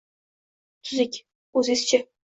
tuzik, 0.89 1.19
o’zizchi 1.63 2.05